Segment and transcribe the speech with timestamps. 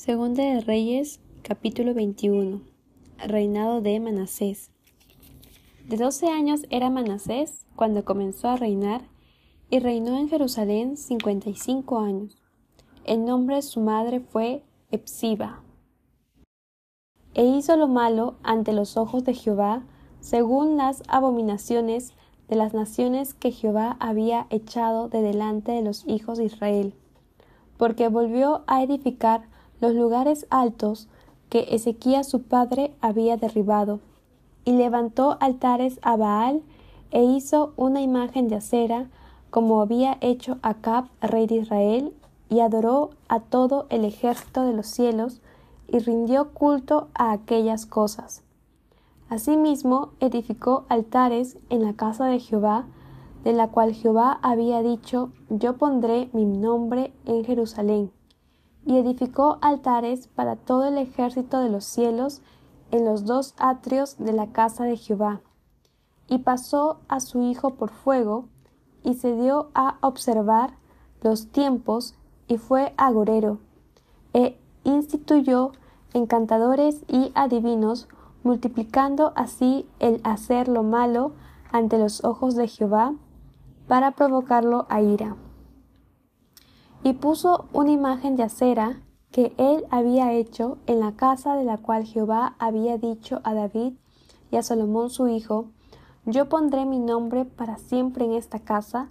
[0.00, 2.62] Segunda de Reyes, capítulo 21.
[3.18, 4.70] Reinado de Manasés.
[5.86, 9.02] De doce años era Manasés cuando comenzó a reinar,
[9.68, 12.42] y reinó en Jerusalén cincuenta y cinco años.
[13.04, 15.62] El nombre de su madre fue Epsiba.
[17.34, 19.84] E hizo lo malo ante los ojos de Jehová,
[20.20, 22.14] según las abominaciones
[22.48, 26.94] de las naciones que Jehová había echado de delante de los hijos de Israel,
[27.76, 31.08] porque volvió a edificar los lugares altos
[31.48, 34.00] que Ezequías su padre había derribado,
[34.64, 36.62] y levantó altares a Baal
[37.10, 39.08] e hizo una imagen de acera,
[39.50, 42.14] como había hecho Acab, rey de Israel,
[42.48, 45.40] y adoró a todo el ejército de los cielos,
[45.88, 48.42] y rindió culto a aquellas cosas.
[49.28, 52.86] Asimismo, edificó altares en la casa de Jehová,
[53.42, 58.12] de la cual Jehová había dicho, Yo pondré mi nombre en Jerusalén
[58.84, 62.42] y edificó altares para todo el ejército de los cielos
[62.90, 65.40] en los dos atrios de la casa de Jehová.
[66.28, 68.46] Y pasó a su hijo por fuego,
[69.02, 70.74] y se dio a observar
[71.22, 72.14] los tiempos,
[72.48, 73.58] y fue agorero,
[74.32, 75.72] e instituyó
[76.12, 78.08] encantadores y adivinos,
[78.42, 81.32] multiplicando así el hacer lo malo
[81.72, 83.14] ante los ojos de Jehová,
[83.86, 85.36] para provocarlo a ira
[87.02, 91.78] y puso una imagen de acera que él había hecho en la casa de la
[91.78, 93.94] cual Jehová había dicho a David
[94.50, 95.66] y a Salomón su hijo,
[96.26, 99.10] yo pondré mi nombre para siempre en esta casa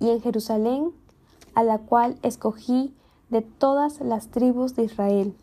[0.00, 0.92] y en Jerusalén,
[1.54, 2.94] a la cual escogí
[3.30, 5.36] de todas las tribus de Israel.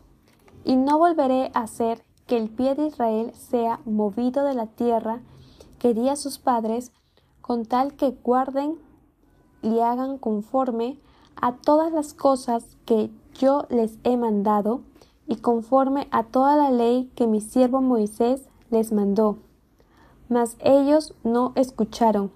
[0.64, 5.20] Y no volveré a hacer que el pie de Israel sea movido de la tierra
[5.78, 6.90] que di a sus padres,
[7.40, 8.76] con tal que guarden
[9.62, 10.98] y hagan conforme
[11.40, 14.80] a todas las cosas que yo les he mandado,
[15.28, 19.38] y conforme a toda la ley que mi siervo Moisés les mandó.
[20.28, 22.32] Mas ellos no escucharon,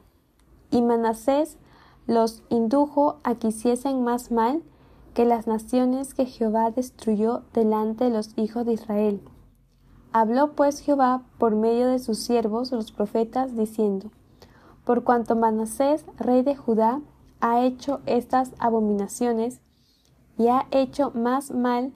[0.71, 1.57] y Manasés
[2.07, 4.63] los indujo a que hiciesen más mal
[5.15, 9.21] que las naciones que Jehová destruyó delante de los hijos de Israel.
[10.13, 14.11] Habló pues Jehová por medio de sus siervos los profetas, diciendo,
[14.85, 17.01] Por cuanto Manasés, rey de Judá,
[17.41, 19.61] ha hecho estas abominaciones
[20.39, 21.93] y ha hecho más mal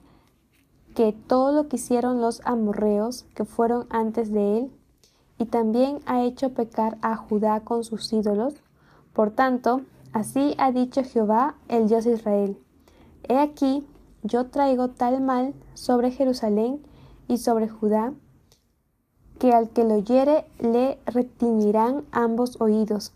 [0.95, 4.71] que todo lo que hicieron los amorreos que fueron antes de él,
[5.37, 8.53] y también ha hecho pecar a Judá con sus ídolos.
[9.13, 9.81] Por tanto,
[10.13, 12.57] así ha dicho Jehová, el Dios de Israel.
[13.27, 13.85] He aquí,
[14.23, 16.81] yo traigo tal mal sobre Jerusalén
[17.27, 18.13] y sobre Judá,
[19.39, 23.13] que al que lo oyere le retiñirán ambos oídos,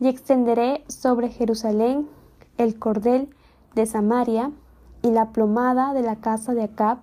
[0.00, 2.08] y extenderé sobre Jerusalén
[2.56, 3.28] el cordel
[3.74, 4.50] de Samaria
[5.02, 6.98] y la plomada de la casa de Acab,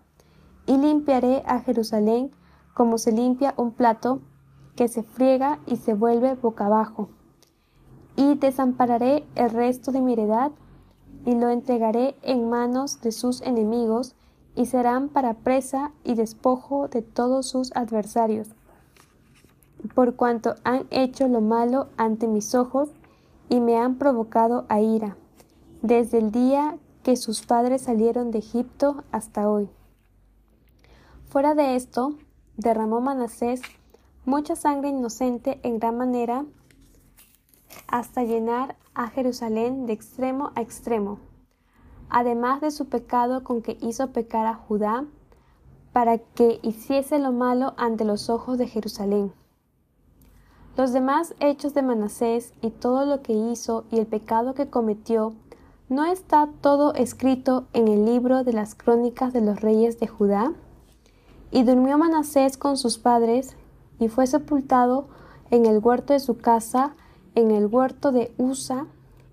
[0.66, 2.32] y limpiaré a Jerusalén
[2.74, 4.20] como se limpia un plato
[4.76, 7.10] que se friega y se vuelve boca abajo.
[8.16, 10.52] Y desampararé el resto de mi heredad,
[11.26, 14.16] y lo entregaré en manos de sus enemigos,
[14.56, 18.50] y serán para presa y despojo de todos sus adversarios
[19.94, 22.90] por cuanto han hecho lo malo ante mis ojos
[23.50, 25.18] y me han provocado a ira,
[25.82, 29.70] desde el día que sus padres salieron de Egipto hasta hoy.
[31.30, 32.16] Fuera de esto,
[32.58, 33.62] derramó Manasés
[34.26, 36.46] mucha sangre inocente en gran manera
[37.88, 41.20] hasta llenar a Jerusalén de extremo a extremo,
[42.10, 45.06] además de su pecado con que hizo pecar a Judá,
[45.94, 49.32] para que hiciese lo malo ante los ojos de Jerusalén.
[50.78, 55.34] Los demás hechos de Manasés y todo lo que hizo y el pecado que cometió,
[55.90, 60.54] ¿no está todo escrito en el libro de las crónicas de los reyes de Judá?
[61.50, 63.56] Y durmió Manasés con sus padres,
[63.98, 65.08] y fue sepultado
[65.50, 66.94] en el huerto de su casa,
[67.34, 68.86] en el huerto de Usa,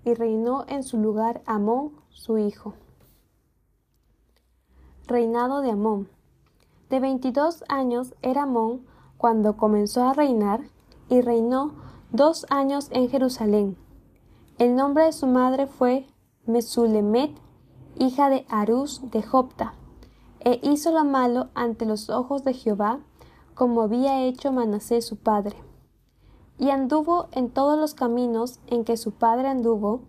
[0.03, 2.73] y reinó en su lugar Amón, su hijo.
[5.05, 6.09] Reinado de Amón.
[6.89, 8.87] De veintidós años era Amón
[9.17, 10.61] cuando comenzó a reinar,
[11.09, 11.73] y reinó
[12.11, 13.77] dos años en Jerusalén.
[14.57, 16.07] El nombre de su madre fue
[16.45, 17.31] Mesulemet,
[17.97, 19.73] hija de Arús de Jopta,
[20.39, 22.99] e hizo lo malo ante los ojos de Jehová,
[23.53, 25.55] como había hecho Manasés su padre.
[26.57, 30.01] Y anduvo en todos los caminos en que su padre anduvo,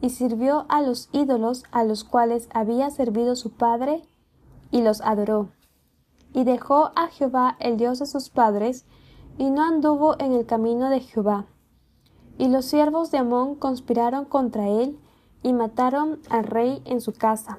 [0.00, 4.02] y sirvió a los ídolos a los cuales había servido su padre,
[4.70, 5.48] y los adoró.
[6.34, 8.84] Y dejó a Jehová el Dios de sus padres,
[9.38, 11.46] y no anduvo en el camino de Jehová.
[12.38, 14.98] Y los siervos de Amón conspiraron contra él
[15.42, 17.58] y mataron al rey en su casa.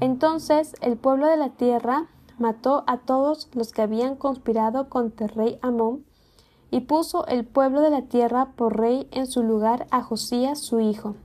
[0.00, 2.08] Entonces el pueblo de la tierra
[2.38, 6.04] mató a todos los que habían conspirado contra el rey Amón,
[6.70, 10.80] y puso el pueblo de la tierra por rey en su lugar a Josías su
[10.80, 11.16] hijo.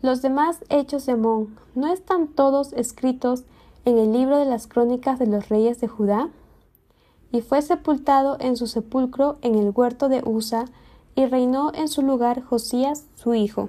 [0.00, 3.44] Los demás hechos de Amón no están todos escritos
[3.84, 6.30] en el libro de las crónicas de los reyes de Judá.
[7.32, 10.66] Y fue sepultado en su sepulcro en el huerto de Usa,
[11.14, 13.68] y reinó en su lugar Josías su hijo.